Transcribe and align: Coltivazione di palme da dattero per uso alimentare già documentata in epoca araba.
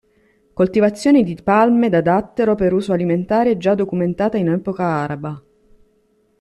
Coltivazione 0.53 1.21
di 1.21 1.37
palme 1.43 1.87
da 1.87 2.01
dattero 2.01 2.55
per 2.55 2.73
uso 2.73 2.91
alimentare 2.91 3.57
già 3.57 3.75
documentata 3.75 4.35
in 4.35 4.49
epoca 4.49 4.83
araba. 4.85 5.43